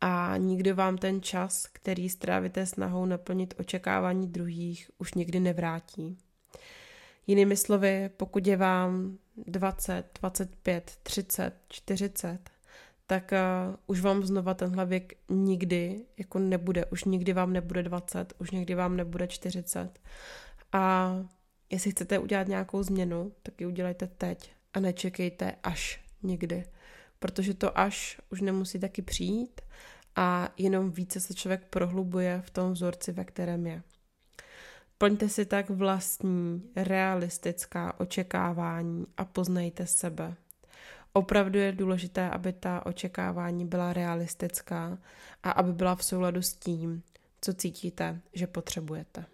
A 0.00 0.34
nikdo 0.36 0.74
vám 0.74 0.98
ten 0.98 1.22
čas, 1.22 1.66
který 1.72 2.08
strávíte 2.08 2.66
snahou 2.66 3.06
naplnit 3.06 3.54
očekávání 3.58 4.28
druhých, 4.28 4.90
už 4.98 5.14
nikdy 5.14 5.40
nevrátí. 5.40 6.18
Jinými 7.30 7.56
slovy, 7.56 8.10
pokud 8.16 8.46
je 8.46 8.56
vám 8.56 9.18
20, 9.46 10.04
25, 10.20 10.98
30, 11.02 11.54
40, 11.68 12.50
tak 13.06 13.32
uh, 13.32 13.76
už 13.86 14.00
vám 14.00 14.22
znova 14.22 14.54
tenhle 14.54 14.86
věk 14.86 15.12
nikdy 15.28 16.04
jako 16.18 16.38
nebude. 16.38 16.84
Už 16.84 17.04
nikdy 17.04 17.32
vám 17.32 17.52
nebude 17.52 17.82
20, 17.82 18.32
už 18.38 18.50
nikdy 18.50 18.74
vám 18.74 18.96
nebude 18.96 19.26
40. 19.26 20.00
A 20.72 21.14
jestli 21.70 21.90
chcete 21.90 22.18
udělat 22.18 22.48
nějakou 22.48 22.82
změnu, 22.82 23.32
tak 23.42 23.60
ji 23.60 23.66
udělejte 23.66 24.06
teď 24.06 24.52
a 24.74 24.80
nečekejte 24.80 25.54
až 25.62 26.00
někdy. 26.22 26.64
Protože 27.18 27.54
to 27.54 27.78
až 27.78 28.20
už 28.30 28.40
nemusí 28.40 28.78
taky 28.78 29.02
přijít 29.02 29.60
a 30.16 30.48
jenom 30.56 30.90
více 30.90 31.20
se 31.20 31.34
člověk 31.34 31.64
prohlubuje 31.70 32.42
v 32.44 32.50
tom 32.50 32.72
vzorci, 32.72 33.12
ve 33.12 33.24
kterém 33.24 33.66
je. 33.66 33.82
Plňte 35.00 35.28
si 35.28 35.46
tak 35.46 35.70
vlastní, 35.70 36.62
realistická 36.76 38.00
očekávání 38.00 39.06
a 39.16 39.24
poznejte 39.24 39.86
sebe. 39.86 40.34
Opravdu 41.12 41.58
je 41.58 41.72
důležité, 41.72 42.30
aby 42.30 42.52
ta 42.52 42.86
očekávání 42.86 43.66
byla 43.66 43.92
realistická 43.92 44.98
a 45.42 45.50
aby 45.50 45.72
byla 45.72 45.94
v 45.94 46.04
souladu 46.04 46.42
s 46.42 46.54
tím, 46.54 47.02
co 47.40 47.54
cítíte, 47.54 48.20
že 48.32 48.46
potřebujete. 48.46 49.24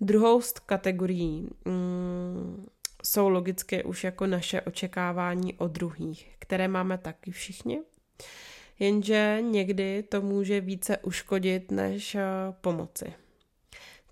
Druhou 0.00 0.40
z 0.40 0.52
kategorií 0.52 1.48
mm, 1.64 2.66
jsou 3.04 3.28
logicky 3.28 3.84
už 3.84 4.04
jako 4.04 4.26
naše 4.26 4.60
očekávání 4.60 5.54
od 5.54 5.70
druhých, 5.70 6.36
které 6.38 6.68
máme 6.68 6.98
taky 6.98 7.30
všichni, 7.30 7.80
jenže 8.78 9.38
někdy 9.40 10.02
to 10.02 10.22
může 10.22 10.60
více 10.60 10.98
uškodit 10.98 11.70
než 11.70 12.14
eh, 12.14 12.22
pomoci. 12.60 13.14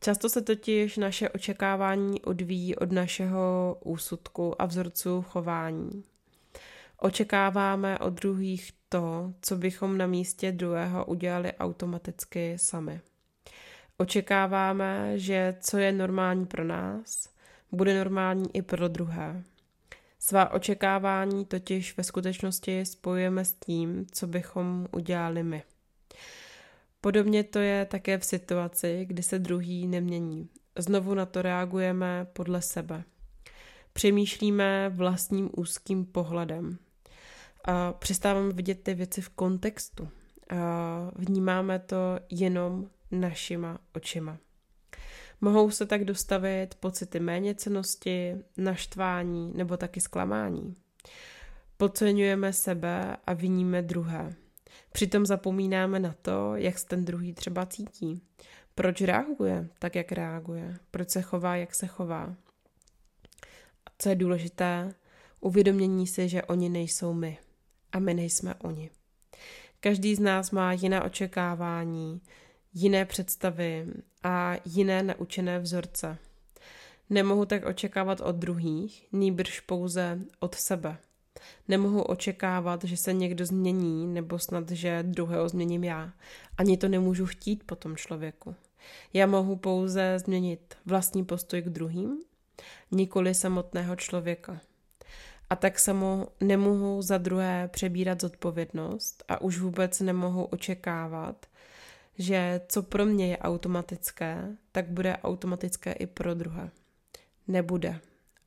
Často 0.00 0.29
se 0.29 0.43
totiž 0.43 0.97
naše 0.97 1.29
očekávání 1.29 2.23
odvíjí 2.23 2.76
od 2.76 2.93
našeho 2.93 3.76
úsudku 3.85 4.62
a 4.62 4.67
vzorců 4.67 5.23
chování. 5.23 6.05
Očekáváme 6.99 7.99
od 7.99 8.11
druhých 8.11 8.73
to, 8.88 9.33
co 9.43 9.57
bychom 9.57 9.99
na 9.99 10.07
místě 10.07 10.53
druhého 10.53 11.05
udělali 11.05 11.53
automaticky 11.53 12.59
sami. 12.59 13.00
Očekáváme, 13.99 15.19
že 15.19 15.57
co 15.61 15.79
je 15.79 15.93
normální 15.93 16.47
pro 16.47 16.65
nás, 16.65 17.29
bude 17.73 17.99
normální 17.99 18.57
i 18.57 18.62
pro 18.62 18.88
druhé. 18.88 19.43
Svá 20.19 20.50
očekávání 20.50 21.45
totiž 21.45 21.97
ve 21.97 22.05
skutečnosti 22.05 22.85
spojujeme 22.85 23.45
s 23.45 23.53
tím, 23.53 24.07
co 24.12 24.26
bychom 24.26 24.88
udělali 24.93 25.43
my. 25.43 25.62
Podobně 27.07 27.45
to 27.45 27.59
je 27.59 27.85
také 27.85 28.19
v 28.19 28.25
situaci, 28.25 29.05
kdy 29.05 29.23
se 29.23 29.39
druhý 29.39 29.87
nemění. 29.87 30.49
Znovu 30.79 31.15
na 31.15 31.27
to 31.27 31.43
reagujeme 31.43 32.27
podle 32.33 32.63
sebe. 32.63 33.05
Přemýšlíme 33.93 34.89
vlastním 34.89 35.51
úzkým 35.57 36.05
pohledem. 36.05 36.79
Přestáváme 37.99 38.53
vidět 38.53 38.83
ty 38.83 38.95
věci 38.95 39.21
v 39.21 39.29
kontextu. 39.29 40.09
Vnímáme 41.17 41.79
to 41.79 41.97
jenom 42.31 42.91
našima 43.11 43.79
očima. 43.95 44.39
Mohou 45.41 45.71
se 45.71 45.87
tak 45.87 46.05
dostavit 46.05 46.75
pocity 46.75 47.21
méněcenosti, 47.21 48.37
naštvání 48.57 49.53
nebo 49.55 49.77
taky 49.77 50.01
zklamání. 50.01 50.75
Podceňujeme 51.77 52.53
sebe 52.53 53.17
a 53.27 53.33
viníme 53.33 53.83
druhé. 53.83 54.35
Přitom 54.92 55.26
zapomínáme 55.26 56.00
na 56.00 56.14
to, 56.23 56.56
jak 56.56 56.78
se 56.78 56.87
ten 56.87 57.04
druhý 57.04 57.33
třeba 57.33 57.66
cítí. 57.66 58.23
Proč 58.75 59.00
reaguje 59.00 59.68
tak, 59.78 59.95
jak 59.95 60.12
reaguje? 60.12 60.78
Proč 60.90 61.11
se 61.11 61.23
chová, 61.23 61.56
jak 61.56 61.75
se 61.75 61.87
chová? 61.87 62.37
A 63.87 63.90
co 63.99 64.09
je 64.09 64.14
důležité, 64.14 64.95
uvědomění 65.40 66.06
si, 66.06 66.28
že 66.28 66.42
oni 66.42 66.68
nejsou 66.68 67.12
my 67.12 67.38
a 67.92 67.99
my 67.99 68.14
nejsme 68.14 68.54
oni. 68.54 68.90
Každý 69.80 70.14
z 70.14 70.21
nás 70.21 70.50
má 70.50 70.73
jiné 70.73 71.02
očekávání, 71.02 72.21
jiné 72.75 73.04
představy 73.04 73.87
a 74.23 74.54
jiné 74.64 75.02
naučené 75.02 75.59
vzorce. 75.59 76.18
Nemohu 77.11 77.45
tak 77.45 77.66
očekávat 77.66 78.21
od 78.21 78.37
druhých, 78.37 79.06
nýbrž 79.12 79.61
pouze 79.61 80.18
od 80.40 80.54
sebe. 80.54 80.99
Nemohu 81.69 82.03
očekávat, 82.03 82.85
že 82.85 82.97
se 82.97 83.12
někdo 83.12 83.47
změní, 83.47 84.07
nebo 84.07 84.38
snad, 84.38 84.71
že 84.71 85.03
druhého 85.03 85.49
změním 85.49 85.85
já. 85.85 86.12
Ani 86.59 86.76
to 86.76 86.88
nemůžu 86.88 87.26
chtít 87.26 87.62
po 87.67 87.76
tom 87.76 87.97
člověku. 87.97 88.55
Já 89.12 89.26
mohu 89.26 89.57
pouze 89.57 90.19
změnit 90.19 90.75
vlastní 90.87 91.25
postoj 91.25 91.62
k 91.62 91.69
druhým, 91.69 92.19
nikoli 92.91 93.35
samotného 93.35 93.97
člověka. 93.97 94.61
A 95.50 95.57
tak 95.57 95.79
samo 95.79 96.26
nemohu 96.41 97.03
za 97.03 97.19
druhé 97.19 97.69
přebírat 97.73 98.21
zodpovědnost 98.21 99.25
a 99.29 99.41
už 99.41 99.59
vůbec 99.59 100.00
nemohu 100.00 100.45
očekávat, 100.45 101.47
že 102.19 102.61
co 102.69 102.83
pro 102.83 103.07
mě 103.07 103.31
je 103.31 103.38
automatické, 103.38 104.57
tak 104.73 104.88
bude 104.88 105.17
automatické 105.17 105.93
i 105.93 106.07
pro 106.07 106.35
druhé. 106.35 106.71
Nebude 107.49 108.00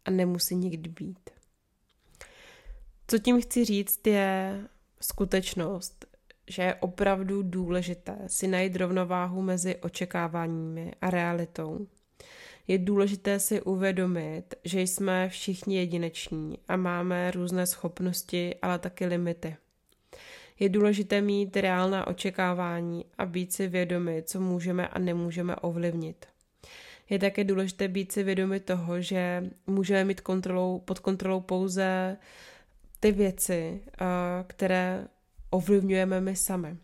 a 0.05 0.11
nemusí 0.11 0.55
nikdy 0.55 0.89
být. 0.89 1.29
Co 3.09 3.19
tím 3.19 3.41
chci 3.41 3.65
říct 3.65 4.07
je 4.07 4.61
skutečnost, 5.01 6.05
že 6.47 6.61
je 6.61 6.75
opravdu 6.75 7.41
důležité 7.41 8.17
si 8.27 8.47
najít 8.47 8.75
rovnováhu 8.75 9.41
mezi 9.41 9.75
očekáváními 9.75 10.91
a 11.01 11.09
realitou. 11.09 11.87
Je 12.67 12.77
důležité 12.77 13.39
si 13.39 13.61
uvědomit, 13.61 14.55
že 14.63 14.81
jsme 14.81 15.29
všichni 15.29 15.75
jedineční 15.77 16.57
a 16.67 16.75
máme 16.75 17.31
různé 17.31 17.65
schopnosti, 17.65 18.55
ale 18.61 18.79
taky 18.79 19.05
limity. 19.05 19.55
Je 20.59 20.69
důležité 20.69 21.21
mít 21.21 21.57
reálná 21.57 22.07
očekávání 22.07 23.05
a 23.17 23.25
být 23.25 23.53
si 23.53 23.67
vědomi, 23.67 24.23
co 24.25 24.39
můžeme 24.39 24.87
a 24.87 24.99
nemůžeme 24.99 25.55
ovlivnit. 25.55 26.25
Je 27.09 27.19
také 27.19 27.43
důležité 27.43 27.87
být 27.87 28.11
si 28.11 28.23
vědomi 28.23 28.59
toho, 28.59 29.01
že 29.01 29.43
můžeme 29.67 30.03
mít 30.03 30.21
kontrolou, 30.21 30.79
pod 30.79 30.99
kontrolou 30.99 31.41
pouze 31.41 32.17
ty 32.99 33.11
věci, 33.11 33.81
eh, 33.85 34.05
které 34.47 35.07
ovlivňujeme 35.49 36.21
my 36.21 36.35
sami. 36.35 36.77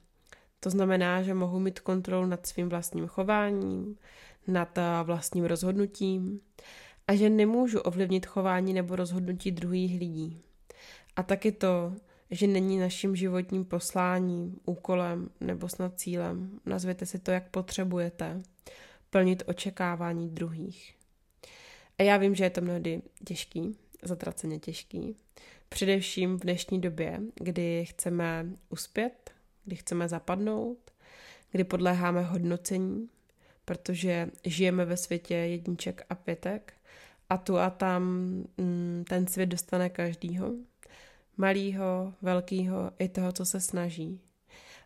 To 0.60 0.70
znamená, 0.70 1.22
že 1.22 1.34
mohu 1.34 1.60
mít 1.60 1.80
kontrolu 1.80 2.26
nad 2.26 2.48
svým 2.48 2.70
vlastním 2.70 3.08
chováním, 3.08 3.98
nad 4.48 4.78
eh, 4.78 4.82
vlastním 5.04 5.46
rozhodnutím 5.46 6.40
a 7.08 7.16
že 7.16 7.30
nemůžu 7.30 7.80
ovlivnit 7.80 8.26
chování 8.26 8.74
nebo 8.74 8.96
rozhodnutí 8.96 9.52
druhých 9.52 10.00
lidí. 10.00 10.42
A 11.16 11.24
taky 11.24 11.52
to, 11.52 11.94
že 12.32 12.48
není 12.48 12.80
naším 12.80 13.16
životním 13.16 13.66
posláním, 13.66 14.60
úkolem 14.66 15.30
nebo 15.42 15.70
snad 15.70 16.00
cílem, 16.00 16.60
nazvěte 16.66 17.06
si 17.06 17.20
to, 17.20 17.32
jak 17.32 17.50
potřebujete, 17.50 18.42
plnit 19.10 19.44
očekávání 19.46 20.30
druhých. 20.30 20.96
A 22.00 22.04
já 22.04 22.18
vím, 22.18 22.36
že 22.36 22.44
je 22.44 22.50
to 22.50 22.62
mnohdy 22.62 23.02
těžký, 23.26 23.78
zatraceně 24.04 24.60
těžký, 24.60 25.16
Především 25.76 26.38
v 26.38 26.42
dnešní 26.42 26.82
době, 26.82 27.22
kdy 27.36 27.86
chceme 27.86 28.46
uspět, 28.70 29.32
kdy 29.66 29.76
chceme 29.76 30.10
zapadnout, 30.10 30.78
kdy 31.52 31.64
podléháme 31.64 32.22
hodnocení, 32.22 33.10
protože 33.66 34.30
žijeme 34.46 34.86
ve 34.86 34.98
světě 34.98 35.36
jedniček 35.36 36.06
a 36.10 36.16
pětek 36.16 36.74
a 37.30 37.38
tu 37.38 37.58
a 37.58 37.70
tam 37.70 38.04
mm, 38.58 39.04
ten 39.10 39.28
svět 39.28 39.46
dostane 39.46 39.90
každýho, 39.90 40.52
malýho, 41.38 42.14
velkýho, 42.22 42.92
i 43.00 43.10
toho, 43.10 43.32
co 43.32 43.46
se 43.46 43.60
snaží. 43.60 44.20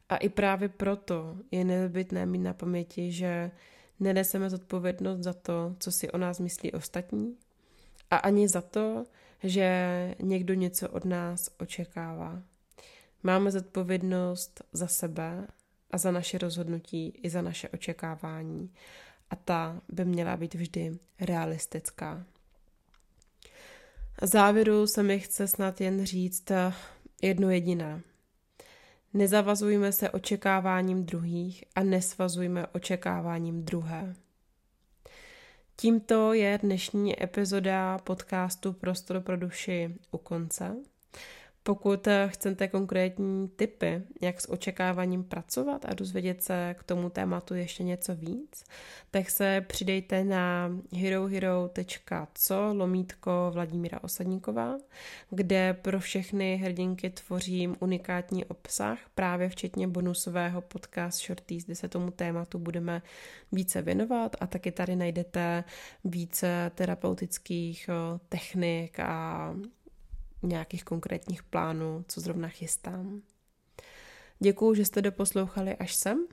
A 0.10 0.17
i 0.17 0.30
právě 0.30 0.69
proto 0.69 1.38
je 1.52 1.63
nezbytné 1.63 2.25
mít 2.25 2.39
na 2.39 2.54
paměti, 2.54 3.12
že 3.12 3.52
neneseme 3.99 4.49
zodpovědnost 4.49 5.19
za 5.19 5.34
to, 5.34 5.75
co 5.80 5.91
si 5.91 6.12
o 6.12 6.17
nás 6.17 6.39
myslí 6.39 6.71
ostatní 6.71 7.36
a 8.12 8.17
ani 8.17 8.47
za 8.47 8.62
to, 8.62 9.06
že 9.43 10.15
někdo 10.19 10.54
něco 10.54 10.89
od 10.89 11.06
nás 11.06 11.49
očekává. 11.60 12.41
Máme 13.23 13.52
zodpovědnost 13.52 14.63
za 14.73 14.88
sebe 14.88 15.47
a 15.91 15.97
za 15.97 16.12
naše 16.12 16.38
rozhodnutí 16.38 17.13
i 17.23 17.30
za 17.30 17.41
naše 17.41 17.69
očekávání. 17.69 18.73
A 19.30 19.36
ta 19.36 19.82
by 19.89 20.06
měla 20.06 20.38
být 20.38 20.54
vždy 20.54 20.97
realistická. 21.19 22.25
Závěru 24.21 24.88
se 24.88 25.04
mi 25.04 25.19
chce 25.19 25.47
snad 25.47 25.82
jen 25.82 26.06
říct 26.06 26.52
jedno 27.21 27.49
jediné. 27.49 28.02
Nezavazujme 29.13 29.91
se 29.91 30.10
očekáváním 30.10 31.06
druhých 31.06 31.63
a 31.75 31.84
nesvazujme 31.84 32.67
očekáváním 32.67 33.63
druhé. 33.63 34.15
Tímto 35.79 36.33
je 36.33 36.59
dnešní 36.61 37.23
epizoda 37.23 37.97
podcastu 37.97 38.73
Prostor 38.73 39.21
pro 39.21 39.37
duši 39.37 39.95
u 40.11 40.17
konce. 40.17 40.75
Pokud 41.69 42.08
chcete 42.27 42.67
konkrétní 42.67 43.47
tipy, 43.47 44.01
jak 44.21 44.41
s 44.41 44.51
očekáváním 44.51 45.23
pracovat 45.23 45.86
a 45.86 45.93
dozvědět 45.93 46.43
se 46.43 46.75
k 46.79 46.84
tomu 46.84 47.10
tématu 47.10 47.55
ještě 47.55 47.84
něco 47.84 48.15
víc, 48.15 48.63
tak 49.12 49.29
se 49.29 49.65
přidejte 49.67 50.23
na 50.23 50.71
herohero.co 50.97 52.73
lomítko 52.73 53.32
Vladimíra 53.53 54.03
Osadníková, 54.03 54.77
kde 55.29 55.73
pro 55.73 55.99
všechny 55.99 56.58
hrdinky 56.58 57.10
tvořím 57.10 57.75
unikátní 57.79 58.45
obsah, 58.45 58.99
právě 59.15 59.49
včetně 59.49 59.88
bonusového 59.88 60.62
podcast 60.62 61.19
Shorties, 61.19 61.65
kde 61.65 61.75
se 61.75 61.88
tomu 61.88 62.12
tématu 62.12 62.60
budeme 62.60 63.01
více 63.51 63.82
věnovat. 63.82 64.36
A 64.39 64.47
taky 64.47 64.71
tady 64.71 64.95
najdete 64.95 65.63
více 66.03 66.71
terapeutických 66.75 67.89
technik 68.29 68.99
a 68.99 69.53
nějakých 70.47 70.84
konkrétních 70.84 71.43
plánů, 71.43 72.06
co 72.08 72.21
zrovna 72.21 72.47
chystám. 72.47 73.21
Děkuju, 74.39 74.73
že 74.73 74.86
jste 74.86 75.02
doposlouchali 75.02 75.75
až 75.75 75.95
sem. 75.95 76.28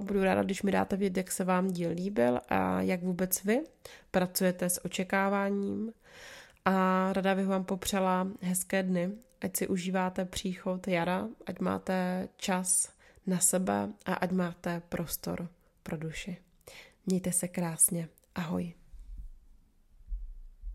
Budu 0.00 0.24
ráda, 0.24 0.42
když 0.42 0.62
mi 0.62 0.72
dáte 0.72 0.96
vědět, 0.96 1.16
jak 1.16 1.32
se 1.32 1.44
vám 1.44 1.70
díl 1.70 1.90
líbil 1.90 2.40
a 2.48 2.80
jak 2.80 3.02
vůbec 3.02 3.44
vy 3.44 3.64
pracujete 4.10 4.70
s 4.70 4.84
očekáváním. 4.84 5.92
A 6.64 7.08
rada 7.12 7.34
bych 7.34 7.46
vám 7.46 7.64
popřela 7.64 8.28
hezké 8.40 8.82
dny, 8.82 9.10
ať 9.40 9.56
si 9.56 9.68
užíváte 9.68 10.24
příchod 10.24 10.88
jara, 10.88 11.28
ať 11.46 11.60
máte 11.60 12.28
čas 12.36 12.92
na 13.26 13.38
sebe 13.38 13.88
a 14.06 14.14
ať 14.14 14.30
máte 14.30 14.82
prostor 14.88 15.48
pro 15.82 15.96
duši. 15.96 16.36
Mějte 17.06 17.32
se 17.32 17.48
krásně. 17.48 18.08
Ahoj. 18.34 18.77